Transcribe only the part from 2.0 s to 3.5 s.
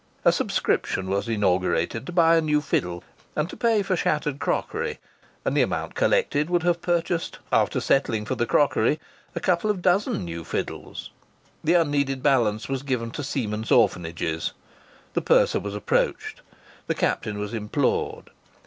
to buy a new fiddle, and